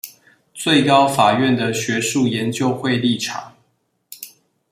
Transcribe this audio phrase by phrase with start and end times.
[0.55, 3.55] 最高法院的學術研究會立場